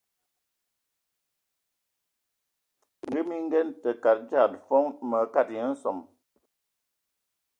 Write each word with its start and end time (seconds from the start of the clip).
Ngə 3.07 3.21
mi 3.27 3.37
ngənan 3.43 3.67
tə 3.81 3.89
kad 4.03 4.17
ndian 4.23 4.53
fon, 4.65 4.85
mə 5.09 5.17
katəya 5.33 5.65
nsom. 5.71 5.97